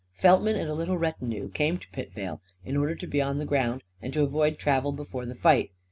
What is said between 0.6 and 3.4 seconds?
a little retinue came to Pitvale, in order to be on